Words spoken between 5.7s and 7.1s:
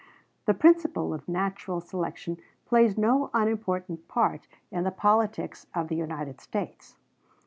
of the United States.